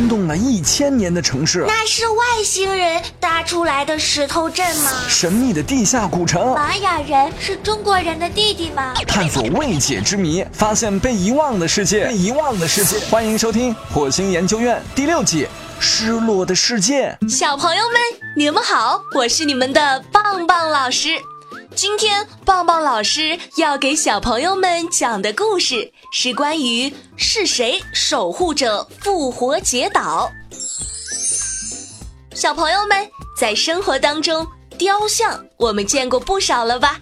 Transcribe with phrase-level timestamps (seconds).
[0.00, 1.62] 惊动了一千年的城市。
[1.68, 4.90] 那是外星人搭出来的石头镇吗？
[5.10, 6.54] 神秘的地下古城。
[6.54, 8.94] 玛雅人是中国人的弟弟吗？
[9.06, 12.06] 探索未解之谜，发现被遗忘的世界。
[12.06, 15.44] 被遗忘的世界，欢迎收听《火星研究院》第六季
[15.78, 17.14] 《失落的世界》。
[17.28, 18.00] 小朋友们，
[18.34, 21.10] 你们好，我是你们的棒棒老师。
[21.76, 30.30] 今天棒棒老师要给小朋友们讲的故事是关于是谁守护着复活节岛。
[32.34, 36.98] 小朋友们在生活当中，雕像我们见过不少了吧？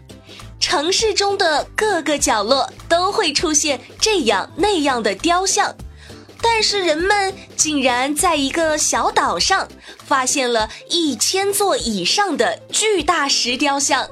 [0.61, 5.75] 城市中的各个角落都会出现这样那样的雕像，
[6.43, 9.67] 但是人们竟然在一个小岛上
[10.05, 14.07] 发现了一千座以上的巨大石雕像。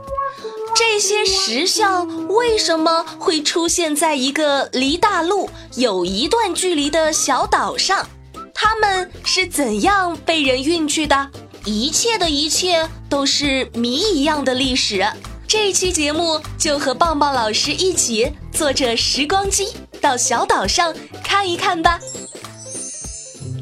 [0.79, 8.07] 这些石像为什么会出现在一个离大陆有一段距离的小岛上？
[8.53, 11.31] 它们是怎样被人运去的？
[11.65, 15.03] 一切的一切都是谜一样的历史。
[15.49, 19.69] 这期节目就和棒棒老师一起坐着时光机
[20.03, 21.99] 到小岛上看一看吧。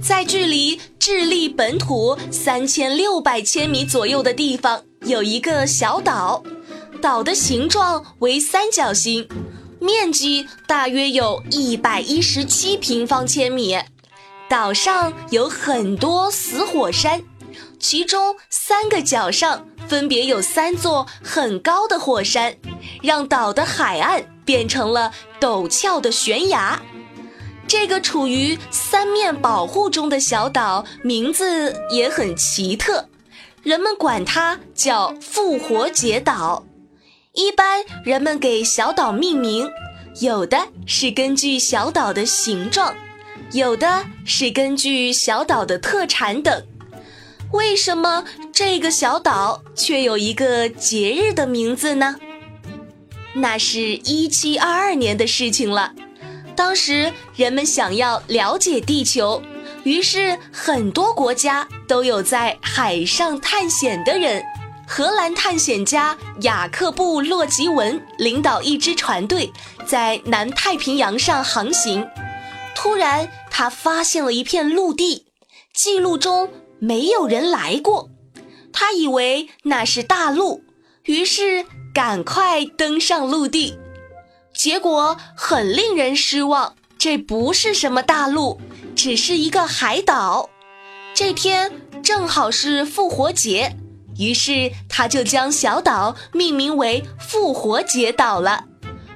[0.03, 6.43] 在距离智利本土三千六百千米左右的地方，有一个小岛。
[7.05, 9.29] 岛的形状为三角形，
[9.79, 13.77] 面积大约有一百一十七平方千米。
[14.49, 17.23] 岛上有很多死火山，
[17.79, 22.57] 其中三个角上分别有三座很高的火山，
[23.03, 26.81] 让岛的海岸变成了陡峭的悬崖。
[27.69, 33.11] 这个处于三面保护中的小岛，名字也很奇特，
[33.63, 36.65] 人们管它叫复活节岛。
[37.35, 39.69] 一般人们给小岛命名，
[40.21, 42.95] 有的是根据小岛的形状，
[43.51, 46.65] 有的是根据小岛的特产等。
[47.51, 52.15] 为什么这个小岛却有一个节日的名字呢？
[53.35, 55.93] 那是一七二二年的事情了。
[56.55, 59.43] 当时人们想要了解地球，
[59.83, 64.41] 于是很多国家都有在海上探险的人。
[64.97, 69.53] 荷兰探险家雅克布·洛吉文领导一支船队
[69.85, 72.07] 在南太平洋上航行，
[72.77, 75.27] 突然他发现了一片陆地，
[75.73, 78.09] 记录中没有人来过，
[78.73, 80.63] 他以为那是大陆，
[81.07, 83.77] 于是赶快登上陆地，
[84.55, 88.61] 结果很令人失望，这不是什么大陆，
[88.95, 90.51] 只是一个海岛。
[91.13, 93.77] 这天正好是复活节。
[94.19, 98.65] 于是他就将小岛命名为复活节岛了。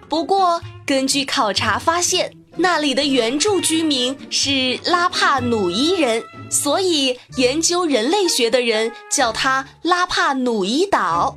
[0.08, 11.36] 不过，根据考察发现，那里的原住居民是拉帕努伊人，所以研究人类学的人叫它拉帕努伊岛。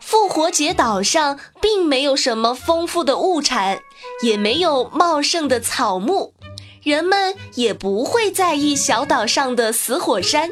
[0.00, 3.80] 复活节岛上并没有什么丰富的物产，
[4.22, 6.32] 也没有茂盛的草木，
[6.82, 10.50] 人们也不会在意小岛上的死火山。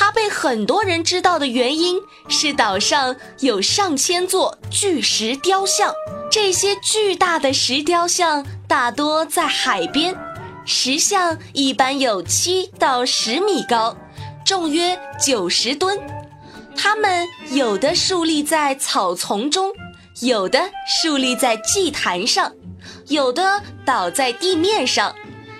[0.00, 5.92] 它被很多人知道的原因是岛上有上千座巨石雕像，
[6.30, 10.14] 这些巨大的石雕像大多在海边，
[10.64, 13.96] 石像一般有七到十米高，
[14.44, 15.98] 重约九十吨。
[16.76, 19.72] 它们有的竖立在草丛中，
[20.20, 20.60] 有的
[21.02, 22.52] 竖立在祭坛上，
[23.08, 25.12] 有的倒在地面上。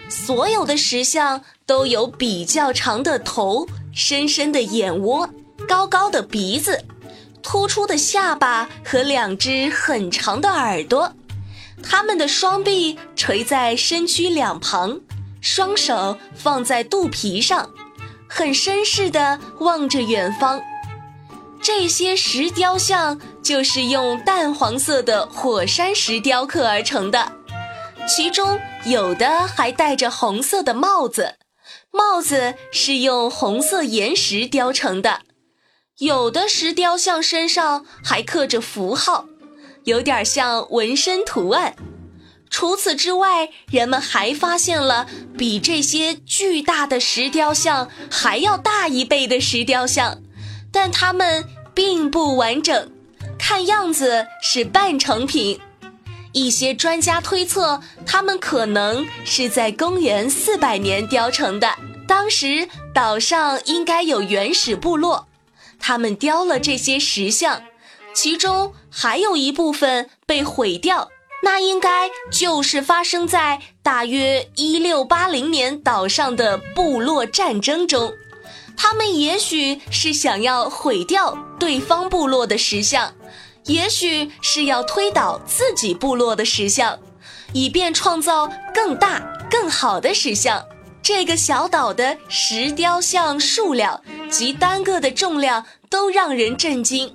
[0.09, 3.67] 所有的石像都有比较长的头。
[3.93, 5.29] 深深的眼窝，
[5.67, 6.85] 高高的鼻子，
[7.43, 11.13] 突出的下巴和两只很长的耳朵，
[11.83, 15.01] 它们的双臂垂在身躯两旁，
[15.41, 17.71] 双手放在肚皮上，
[18.29, 20.61] 很绅士地望着远方。
[21.61, 27.33] 这些石雕像就是用淡黄色的火山石雕刻而成的，
[28.07, 31.35] 其中有的还戴着红色的帽子。
[31.91, 35.23] 帽子是用红色岩石雕成的，
[35.99, 39.27] 有的石雕像身上还刻着符号，
[39.85, 41.75] 有点像纹身图案。
[42.51, 45.07] 除此之外，人们还发现了
[45.37, 50.23] 比这些巨大的石雕像还要大一倍的石雕像，
[50.73, 51.45] 但它们
[51.75, 52.91] 并不完整，
[53.39, 55.61] 看样子是半成品。
[56.39, 61.75] 一些专家推测，它们可能是在公元四百年雕成的。
[62.07, 65.27] 当时岛上应该有原始部落，
[65.81, 67.63] 他们雕了这些石像，
[68.15, 71.11] 其中还有一部分被毁掉，
[71.43, 78.13] 那应该就是发生在大约一六八零年岛上的部落战争中。
[78.77, 83.13] 他们也许是想要毁掉对方部落的石像，
[83.69, 86.99] 也许是要推倒自己部落的石像，
[87.53, 89.21] 以便创造更大、
[89.51, 90.65] 更好的石像。
[91.03, 97.15] 这个小岛的石雕像数量及单个的重量都让人震惊。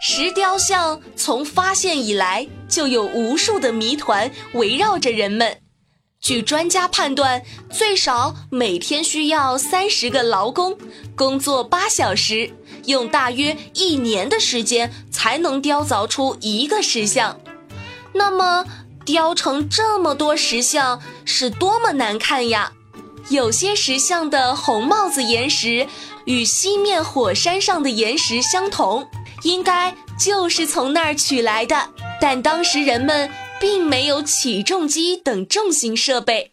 [0.00, 5.58] 石雕像从发现以来，就有无数的谜团围绕着人们。
[6.20, 10.76] 据专家判断，最少每天需要三十个劳工
[11.16, 12.50] 工作八小时，
[12.86, 17.40] 用大约一年的时间才能雕凿出一个石像。
[18.12, 18.64] 那么，
[19.04, 22.72] 雕成这么多石像是多么难看呀！
[23.28, 25.86] 有些石像的红帽子岩石
[26.24, 29.06] 与西面火山上的岩石相同，
[29.42, 31.88] 应该就是从那儿取来的。
[32.20, 33.30] 但当时人们。
[33.60, 36.52] 并没有起重机等重型设备，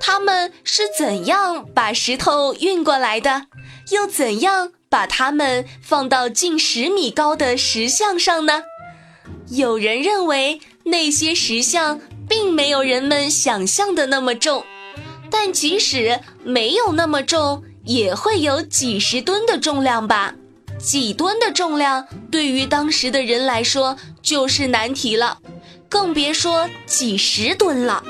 [0.00, 3.46] 他们是怎样把石头运过来的？
[3.92, 8.62] 又怎样把它们放到近十米高的石像上呢？
[9.50, 14.64] 有人认为那些石像并没有人们想象的那么重，
[15.30, 20.34] 但即使没有那么重，也会有几十吨的重量吧？
[20.78, 25.38] 几吨的重量对于当时的人来说就是难题了。
[25.88, 28.04] 更别说几十吨了。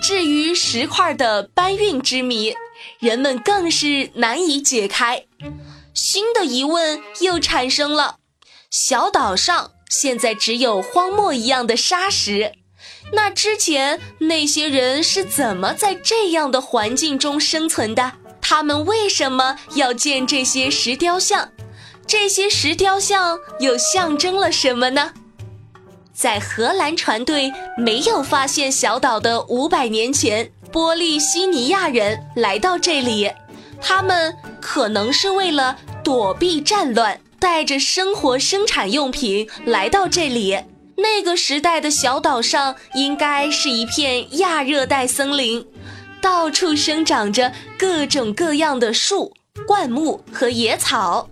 [0.00, 2.54] 至于石块的搬运之谜，
[3.00, 5.24] 人们更是难以解开。
[5.96, 8.16] 新的疑问又产生了：
[8.70, 12.52] 小岛上现在只有荒漠一样的沙石，
[13.14, 18.12] 那之前那些人是怎么在这样的环境中生存的？
[18.42, 21.50] 他们为什么要建这些石雕像？
[22.06, 25.14] 这些石雕像又象征了什么呢？
[26.12, 33.32] 在荷兰船队没有发现小岛的五百年前，波利西尼亚人来到这里，
[33.80, 40.58] 他们可能是为了躲避战乱，带着生活生产用品来到这里。
[40.96, 45.66] 那个时代的小岛上应该是一片亚热带森林，
[46.22, 49.34] 到处生长着各种各样的树、
[49.66, 51.28] 灌木和野草。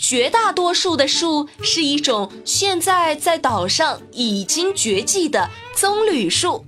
[0.00, 6.64] 绝大多数的树是一种现在在岛上已经绝迹的棕榈树，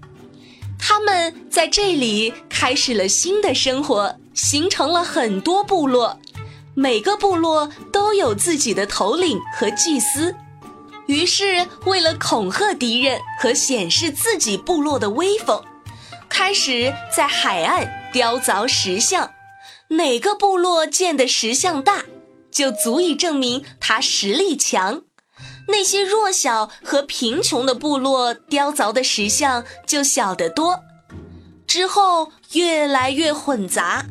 [0.77, 6.19] 它们在这里开始了新的生活，形成了很多部落，
[6.75, 10.35] 每个部落都有自己的头领和祭司。
[11.07, 15.63] 于是，为了恐吓敌人和显示自己部落的威风，
[16.31, 19.31] 开始在海岸雕凿石像，
[19.89, 22.05] 哪个部落建的石像大。
[22.51, 25.03] 就足以证明他实力强，
[25.69, 30.81] 那些弱小和贫穷的部落雕凿的石像就小得多。
[31.65, 34.05] 之后越来越混杂，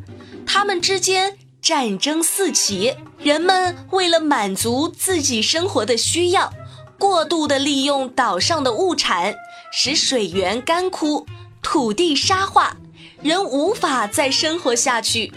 [0.52, 6.52] 他们之间战争四起，人们为了满足自己生活的需要，
[6.98, 9.36] 过度的利用岛上的物产，
[9.72, 11.28] 使水源干枯，
[11.62, 12.76] 土地沙化，
[13.22, 15.32] 人无法再生活下去。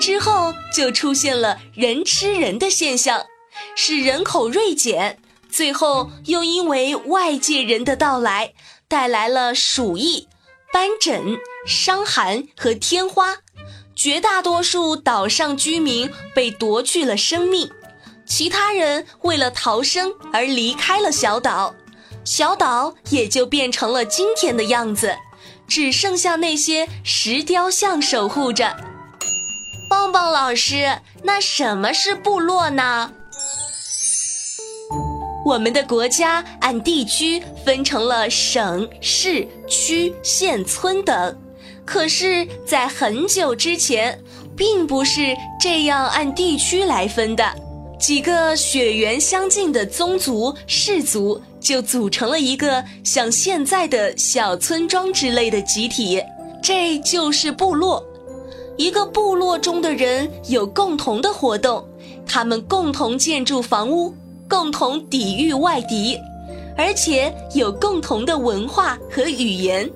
[0.00, 3.24] 之后就出现了人吃人的现象，
[3.76, 5.20] 使人口锐减。
[5.48, 8.52] 最后又因为外界人的到来，
[8.88, 10.26] 带来了鼠疫、
[10.72, 13.36] 斑疹、伤寒和天花，
[13.96, 17.70] 绝大多数岛上居民被夺去了生命。
[18.26, 21.74] 其他人为了逃生而离开了小岛，
[22.24, 25.16] 小岛也就变成了今天的样子，
[25.66, 28.76] 只剩下那些石雕像守护着。
[29.88, 33.12] 棒棒老师，那什么是部落呢？
[35.44, 41.40] 我们的国家按地区分成了省、市、区、县、村等，
[41.86, 44.20] 可是，在很久之前，
[44.56, 47.44] 并不是这样按地区来分的。
[47.98, 56.20] 几个血缘相近的宗族、氏族就组成了一个像现在的小村庄之类的集体，
[56.60, 58.04] 这就是部落。
[58.76, 61.82] 一个部落中的人有共同的活动，
[62.26, 64.12] 他们共同建筑房屋，
[64.48, 66.18] 共同抵御外敌，
[66.76, 69.88] 而且有共同的文化和语言。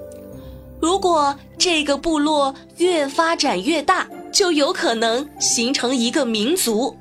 [0.81, 6.97] 如果这个部落越发展越大，就有可能形成一个民族。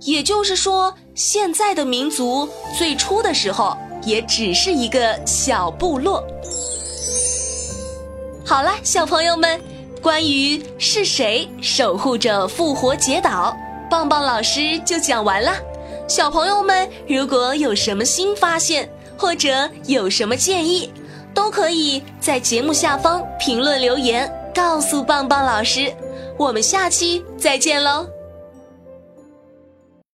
[0.00, 6.22] 也就是说，现在的民族最初的时候也只是一个小部落。
[8.44, 9.60] 好了，小朋友们。
[10.02, 13.56] 关于是谁守护着复活节岛，
[13.88, 15.52] 棒棒老师就讲完了。
[16.08, 20.92] 小朋友们如果有什么新发现，或者有什么建议，
[21.34, 25.92] 都可以在节目下方评论留言，告诉棒棒老师。
[26.38, 28.06] 我们下期再见喽！